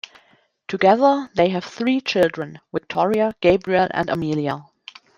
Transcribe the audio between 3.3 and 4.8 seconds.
Gabriel and Amelia.